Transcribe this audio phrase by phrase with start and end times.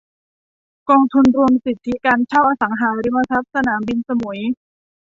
[0.89, 4.39] กองทุนรวมสิทธิการเช่าอสังหาริมทรัพย์สนามบินสมุย